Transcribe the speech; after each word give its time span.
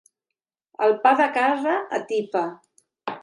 El 0.85 0.95
pa 1.03 1.11
de 1.19 1.27
casa 1.37 1.75
atipa. 1.99 2.45